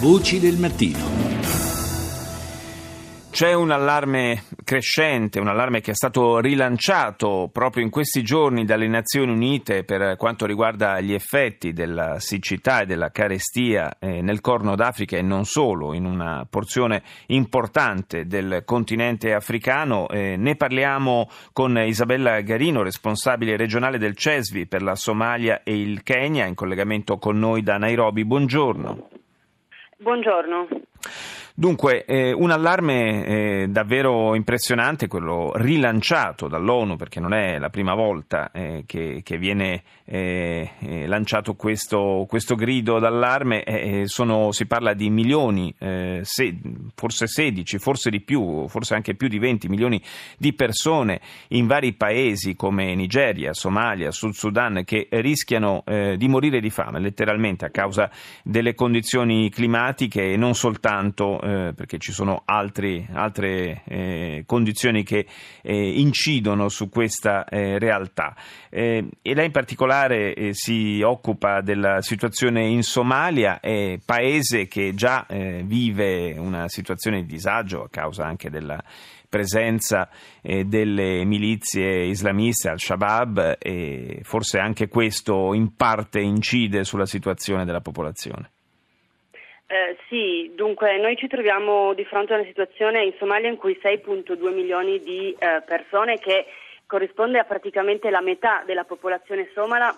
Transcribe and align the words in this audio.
Voci 0.00 0.38
del 0.38 0.56
mattino. 0.58 1.26
C'è 3.32 3.52
un 3.52 3.72
allarme 3.72 4.44
crescente, 4.62 5.40
un 5.40 5.48
allarme 5.48 5.80
che 5.80 5.90
è 5.90 5.94
stato 5.94 6.38
rilanciato 6.38 7.50
proprio 7.52 7.82
in 7.82 7.90
questi 7.90 8.22
giorni 8.22 8.64
dalle 8.64 8.86
Nazioni 8.86 9.32
Unite 9.32 9.82
per 9.82 10.16
quanto 10.16 10.46
riguarda 10.46 11.00
gli 11.00 11.12
effetti 11.12 11.72
della 11.72 12.20
siccità 12.20 12.82
e 12.82 12.86
della 12.86 13.10
carestia 13.10 13.98
eh, 13.98 14.22
nel 14.22 14.40
Corno 14.40 14.76
d'Africa 14.76 15.16
e 15.16 15.22
non 15.22 15.44
solo, 15.44 15.92
in 15.94 16.04
una 16.04 16.46
porzione 16.48 17.02
importante 17.26 18.28
del 18.28 18.62
continente 18.64 19.34
africano. 19.34 20.08
Eh, 20.10 20.36
ne 20.36 20.54
parliamo 20.54 21.28
con 21.52 21.76
Isabella 21.76 22.40
Garino, 22.42 22.84
responsabile 22.84 23.56
regionale 23.56 23.98
del 23.98 24.16
CESVI 24.16 24.66
per 24.66 24.82
la 24.82 24.94
Somalia 24.94 25.64
e 25.64 25.76
il 25.76 26.04
Kenya, 26.04 26.46
in 26.46 26.54
collegamento 26.54 27.18
con 27.18 27.36
noi 27.36 27.64
da 27.64 27.78
Nairobi. 27.78 28.24
Buongiorno. 28.24 29.17
Buongiorno. 30.00 30.68
Dunque, 31.58 32.04
eh, 32.04 32.30
un 32.30 32.52
allarme 32.52 33.26
eh, 33.26 33.66
davvero 33.68 34.36
impressionante, 34.36 35.08
quello 35.08 35.50
rilanciato 35.56 36.46
dall'ONU, 36.46 36.94
perché 36.94 37.18
non 37.18 37.34
è 37.34 37.58
la 37.58 37.68
prima 37.68 37.94
volta 37.94 38.52
eh, 38.52 38.84
che, 38.86 39.22
che, 39.24 39.38
viene 39.38 39.82
eh, 40.04 40.70
eh, 40.78 41.06
lanciato 41.08 41.54
questo, 41.54 42.26
questo, 42.28 42.54
grido 42.54 43.00
d'allarme. 43.00 43.64
Eh, 43.64 44.02
sono, 44.06 44.52
si 44.52 44.66
parla 44.66 44.94
di 44.94 45.10
milioni, 45.10 45.74
se, 45.76 46.60
forse 46.94 47.26
16, 47.26 47.78
forse 47.78 48.10
di 48.10 48.20
più, 48.20 48.68
forse 48.68 48.94
anche 48.94 49.16
più 49.16 49.26
di 49.26 49.40
20 49.40 49.68
milioni 49.68 50.00
di 50.36 50.52
persone 50.52 51.20
in 51.48 51.66
vari 51.66 51.92
paesi 51.94 52.54
come 52.54 52.94
Nigeria, 52.94 53.52
Somalia, 53.52 54.12
Sud 54.12 54.34
Sudan, 54.34 54.84
che 54.84 55.08
rischiano 55.10 55.82
di 56.16 56.28
morire 56.28 56.60
di 56.60 56.70
fame, 56.70 57.00
letteralmente 57.00 57.64
a 57.64 57.70
causa 57.70 58.08
delle 58.44 58.76
condizioni 58.76 59.50
climatiche 59.50 60.30
e 60.30 60.36
non 60.36 60.54
soltanto 60.54 61.46
eh, 61.48 61.72
perché 61.74 61.98
ci 61.98 62.12
sono 62.12 62.42
altri, 62.44 63.06
altre 63.12 63.82
eh, 63.86 64.42
condizioni 64.46 65.02
che 65.02 65.26
eh, 65.62 65.98
incidono 65.98 66.68
su 66.68 66.88
questa 66.88 67.44
eh, 67.46 67.78
realtà. 67.78 68.36
Eh, 68.68 69.08
e 69.22 69.34
lei 69.34 69.46
in 69.46 69.52
particolare 69.52 70.52
si 70.52 71.00
occupa 71.02 71.60
della 71.62 72.02
situazione 72.02 72.66
in 72.66 72.82
Somalia, 72.82 73.60
paese 74.04 74.66
che 74.68 74.94
già 74.94 75.26
vive 75.28 76.32
una 76.36 76.68
situazione 76.68 77.22
di 77.22 77.26
disagio 77.26 77.84
a 77.84 77.88
causa 77.88 78.24
anche 78.24 78.50
della 78.50 78.82
presenza 79.28 80.08
eh, 80.40 80.64
delle 80.64 81.24
milizie 81.24 82.04
islamiste, 82.04 82.68
al-Shabaab, 82.68 83.56
e 83.58 84.20
forse 84.22 84.58
anche 84.58 84.88
questo 84.88 85.52
in 85.54 85.74
parte 85.76 86.20
incide 86.20 86.84
sulla 86.84 87.06
situazione 87.06 87.64
della 87.64 87.80
popolazione. 87.80 88.50
Eh, 89.70 89.98
sì, 90.08 90.50
dunque 90.54 90.96
noi 90.96 91.14
ci 91.18 91.26
troviamo 91.26 91.92
di 91.92 92.02
fronte 92.06 92.32
a 92.32 92.36
una 92.36 92.46
situazione 92.46 93.04
in 93.04 93.12
Somalia 93.18 93.50
in 93.50 93.58
cui 93.58 93.78
6.2 93.78 94.54
milioni 94.54 94.98
di 95.02 95.36
eh, 95.38 95.62
persone, 95.66 96.18
che 96.18 96.46
corrisponde 96.86 97.38
a 97.38 97.44
praticamente 97.44 98.08
la 98.08 98.22
metà 98.22 98.62
della 98.64 98.84
popolazione 98.84 99.50
somala, 99.52 99.94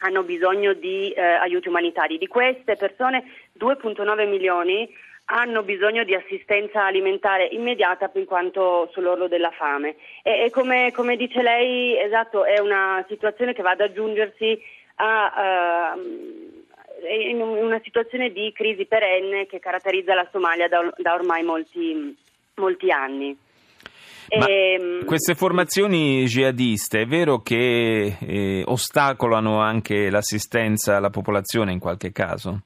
hanno 0.00 0.22
bisogno 0.22 0.74
di 0.74 1.12
eh, 1.12 1.22
aiuti 1.22 1.68
umanitari. 1.68 2.18
Di 2.18 2.26
queste 2.26 2.76
persone 2.76 3.24
2.9 3.58 4.28
milioni 4.28 4.86
hanno 5.28 5.62
bisogno 5.62 6.04
di 6.04 6.14
assistenza 6.14 6.84
alimentare 6.84 7.46
immediata 7.46 8.10
in 8.16 8.26
quanto 8.26 8.90
sull'orlo 8.92 9.28
della 9.28 9.50
fame. 9.50 9.96
E, 10.22 10.44
e 10.44 10.50
come, 10.50 10.92
come, 10.92 11.16
dice 11.16 11.40
lei, 11.40 11.98
esatto, 11.98 12.44
è 12.44 12.58
una 12.58 13.02
situazione 13.08 13.54
che 13.54 13.62
va 13.62 13.70
ad 13.70 13.80
aggiungersi 13.80 14.60
a... 14.96 15.94
Uh, 15.96 16.45
in 17.28 17.40
una 17.40 17.80
situazione 17.82 18.30
di 18.30 18.52
crisi 18.52 18.86
perenne 18.86 19.46
che 19.46 19.58
caratterizza 19.58 20.14
la 20.14 20.28
Somalia 20.30 20.68
da, 20.68 20.90
da 20.96 21.14
ormai 21.14 21.42
molti, 21.42 22.16
molti 22.54 22.90
anni. 22.90 23.36
Ma 24.36 24.46
e, 24.46 24.72
ehm, 24.72 25.04
queste 25.04 25.34
formazioni 25.34 26.24
jihadiste 26.24 27.02
è 27.02 27.06
vero 27.06 27.38
che 27.38 28.16
eh, 28.20 28.62
ostacolano 28.66 29.60
anche 29.60 30.10
l'assistenza 30.10 30.96
alla 30.96 31.10
popolazione 31.10 31.72
in 31.72 31.78
qualche 31.78 32.10
caso? 32.10 32.60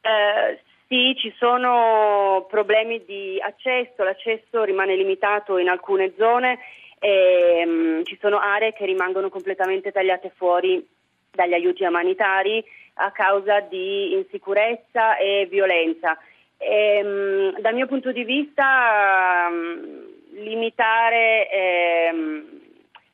Eh, 0.00 0.60
sì, 0.88 1.14
ci 1.16 1.32
sono 1.36 2.46
problemi 2.48 3.04
di 3.04 3.38
accesso, 3.40 4.02
l'accesso 4.02 4.64
rimane 4.64 4.96
limitato 4.96 5.58
in 5.58 5.68
alcune 5.68 6.14
zone 6.16 6.58
e 6.98 7.62
um, 7.66 8.04
ci 8.04 8.16
sono 8.20 8.38
aree 8.38 8.72
che 8.72 8.86
rimangono 8.86 9.28
completamente 9.28 9.92
tagliate 9.92 10.32
fuori 10.34 10.86
dagli 11.30 11.54
aiuti 11.54 11.84
umanitari 11.84 12.64
a 13.00 13.10
causa 13.12 13.60
di 13.60 14.14
insicurezza 14.14 15.16
e 15.16 15.46
violenza. 15.50 16.18
E, 16.56 17.00
um, 17.02 17.60
dal 17.60 17.74
mio 17.74 17.86
punto 17.86 18.12
di 18.12 18.24
vista 18.24 19.48
um, 19.50 20.08
limitare 20.32 21.50
ehm, 21.50 22.60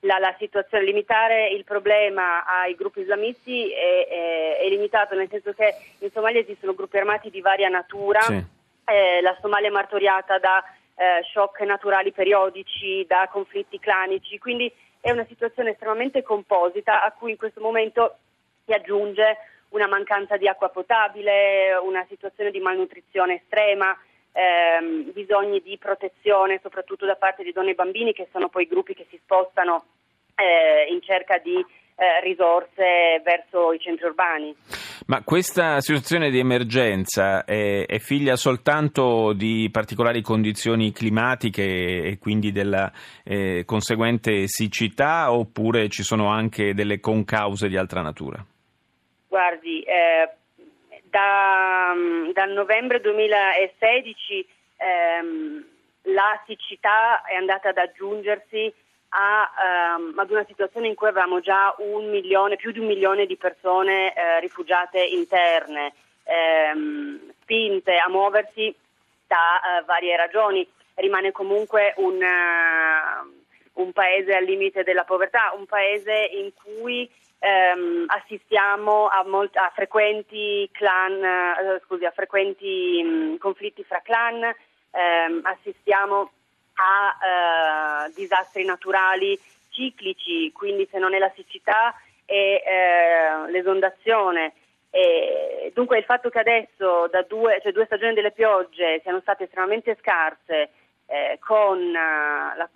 la, 0.00 0.18
la, 0.18 0.34
situazione, 0.38 0.84
limitare 0.84 1.48
il 1.48 1.64
problema 1.64 2.44
ai 2.44 2.74
gruppi 2.74 3.00
islamisti 3.00 3.70
è, 3.70 4.08
è, 4.08 4.58
è, 4.64 4.68
limitato, 4.68 5.14
nel 5.14 5.28
senso 5.30 5.52
che 5.52 5.74
in 6.00 6.10
Somalia 6.12 6.40
esistono 6.40 6.74
gruppi 6.74 6.98
armati 6.98 7.30
di 7.30 7.40
varia 7.40 7.68
natura, 7.68 8.20
sì. 8.20 8.44
eh, 8.84 9.20
la 9.20 9.36
Somalia 9.40 9.68
è 9.68 9.72
martoriata 9.72 10.38
da 10.38 10.64
eh, 10.96 11.22
shock 11.30 11.60
naturali 11.60 12.12
periodici, 12.12 13.04
da 13.06 13.28
conflitti 13.30 13.78
clanici, 13.78 14.38
quindi 14.38 14.72
è 15.00 15.12
una 15.12 15.26
situazione 15.26 15.70
estremamente 15.70 16.22
composita 16.22 17.04
a 17.04 17.12
cui 17.12 17.30
in 17.30 17.36
questo 17.36 17.60
momento 17.60 18.16
si 18.64 18.72
aggiunge 18.72 19.36
una 19.76 19.86
mancanza 19.86 20.36
di 20.36 20.48
acqua 20.48 20.70
potabile, 20.70 21.74
una 21.82 22.04
situazione 22.08 22.50
di 22.50 22.60
malnutrizione 22.60 23.42
estrema, 23.42 23.96
ehm, 24.32 25.12
bisogni 25.12 25.60
di 25.60 25.76
protezione 25.78 26.58
soprattutto 26.62 27.04
da 27.04 27.16
parte 27.16 27.44
di 27.44 27.52
donne 27.52 27.70
e 27.70 27.74
bambini 27.74 28.12
che 28.12 28.28
sono 28.32 28.48
poi 28.48 28.66
gruppi 28.66 28.94
che 28.94 29.06
si 29.10 29.20
spostano 29.22 29.84
eh, 30.34 30.90
in 30.90 31.00
cerca 31.02 31.38
di 31.38 31.56
eh, 31.98 32.20
risorse 32.22 33.20
verso 33.22 33.72
i 33.72 33.78
centri 33.78 34.06
urbani. 34.06 34.54
Ma 35.06 35.22
questa 35.22 35.80
situazione 35.80 36.30
di 36.30 36.38
emergenza 36.38 37.44
è, 37.44 37.86
è, 37.86 37.98
figlia 37.98 38.34
soltanto 38.36 39.32
di 39.34 39.68
particolari 39.70 40.20
condizioni 40.20 40.90
climatiche 40.90 41.62
e 41.62 42.18
quindi 42.18 42.50
della 42.50 42.90
eh, 43.24 43.62
conseguente 43.64 44.46
siccità 44.46 45.32
oppure 45.32 45.88
ci 45.88 46.02
sono 46.02 46.28
anche 46.28 46.74
delle 46.74 46.98
concause 46.98 47.68
di 47.68 47.76
altra 47.76 48.02
natura? 48.02 48.44
Guardi, 49.36 49.82
eh, 49.82 50.30
da, 51.10 51.92
dal 52.32 52.50
novembre 52.52 53.02
2016 53.02 54.48
ehm, 54.78 55.64
la 56.04 56.42
siccità 56.46 57.20
è 57.20 57.34
andata 57.34 57.68
ad 57.68 57.76
aggiungersi 57.76 58.72
a, 59.10 59.96
um, 59.98 60.18
ad 60.18 60.30
una 60.30 60.46
situazione 60.46 60.88
in 60.88 60.94
cui 60.94 61.08
avevamo 61.08 61.40
già 61.40 61.74
milione, 62.08 62.56
più 62.56 62.72
di 62.72 62.78
un 62.78 62.86
milione 62.86 63.26
di 63.26 63.36
persone 63.36 64.14
eh, 64.14 64.40
rifugiate 64.40 65.04
interne, 65.04 65.92
ehm, 66.24 67.34
spinte 67.42 67.94
a 67.98 68.08
muoversi 68.08 68.74
da 69.26 69.60
uh, 69.82 69.84
varie 69.84 70.16
ragioni. 70.16 70.66
Rimane 70.94 71.30
comunque 71.30 71.92
un, 71.98 72.14
uh, 72.14 73.35
un, 73.76 73.92
paese 73.92 74.34
al 74.34 74.44
limite 74.44 74.82
della 74.82 75.04
povertà, 75.04 75.52
un 75.56 75.66
paese 75.66 76.28
in 76.32 76.52
cui 76.54 77.10
ehm, 77.38 78.04
assistiamo 78.08 79.08
a, 79.08 79.24
molt- 79.24 79.56
a, 79.56 79.70
frequenti 79.74 80.68
clan, 80.72 81.14
uh, 81.14 81.80
scusi, 81.84 82.04
a 82.04 82.10
frequenti 82.10 83.02
mh, 83.02 83.38
conflitti 83.38 83.84
fra 83.84 84.00
clan, 84.02 84.42
ehm, 84.42 85.40
assistiamo 85.42 86.30
a 86.74 88.06
uh, 88.06 88.12
disastri 88.14 88.64
naturali 88.64 89.38
ciclici, 89.70 90.52
quindi 90.52 90.88
se 90.90 90.98
non 90.98 91.14
è 91.14 91.18
la 91.18 91.32
siccità 91.34 91.94
è 92.24 92.62
uh, 92.64 93.50
l'esondazione. 93.50 94.52
E 94.90 95.72
dunque 95.74 95.98
il 95.98 96.04
fatto 96.04 96.30
che 96.30 96.38
adesso 96.38 97.06
da 97.08 97.22
due, 97.22 97.60
cioè 97.62 97.72
due 97.72 97.84
stagioni 97.84 98.14
delle 98.14 98.30
piogge 98.30 99.00
siano 99.02 99.20
state 99.20 99.44
estremamente 99.44 99.96
scarse, 100.00 100.70
eh, 101.06 101.38
con 101.40 101.78
uh, 101.78 102.56
la, 102.56 102.68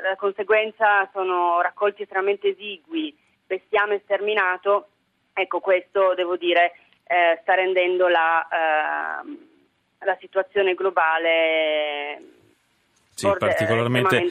la, 0.00 0.16
conseguenza 0.16 1.08
sono 1.12 1.60
raccolti 1.60 2.02
estremamente 2.02 2.48
esigui, 2.48 3.16
bestiame 3.46 4.00
sterminato, 4.04 4.88
ecco 5.32 5.60
questo 5.60 6.14
devo 6.14 6.36
dire 6.36 6.72
eh, 7.04 7.38
sta 7.42 7.54
rendendo 7.54 8.08
la, 8.08 9.22
eh, 9.22 10.04
la 10.04 10.16
situazione 10.20 10.74
globale 10.74 12.33
sì, 13.14 13.30
particolarmente, 13.38 14.30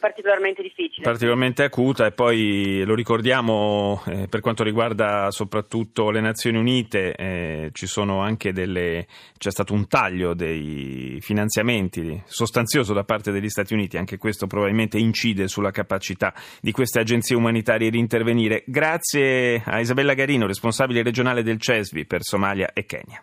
particolarmente, 0.00 0.62
difficile. 0.62 1.04
Particolarmente 1.04 1.64
acuta 1.64 2.06
e 2.06 2.12
poi 2.12 2.82
lo 2.84 2.94
ricordiamo 2.94 4.02
eh, 4.06 4.26
per 4.28 4.40
quanto 4.40 4.64
riguarda 4.64 5.30
soprattutto 5.30 6.10
le 6.10 6.20
Nazioni 6.20 6.58
Unite, 6.58 7.14
eh, 7.14 7.70
ci 7.72 7.86
sono 7.86 8.20
anche 8.20 8.52
delle, 8.52 9.06
c'è 9.36 9.50
stato 9.50 9.74
un 9.74 9.86
taglio 9.86 10.34
dei 10.34 11.18
finanziamenti 11.20 12.22
sostanzioso 12.24 12.92
da 12.92 13.04
parte 13.04 13.30
degli 13.32 13.48
Stati 13.48 13.74
Uniti, 13.74 13.98
anche 13.98 14.16
questo 14.16 14.46
probabilmente 14.46 14.98
incide 14.98 15.46
sulla 15.48 15.70
capacità 15.70 16.32
di 16.60 16.72
queste 16.72 17.00
agenzie 17.00 17.36
umanitarie 17.36 17.90
di 17.90 17.98
intervenire. 17.98 18.64
Grazie 18.66 19.62
a 19.64 19.78
Isabella 19.78 20.14
Garino, 20.14 20.46
responsabile 20.46 21.02
regionale 21.02 21.42
del 21.42 21.60
CESVI 21.60 22.06
per 22.06 22.22
Somalia 22.22 22.72
e 22.72 22.86
Kenya. 22.86 23.22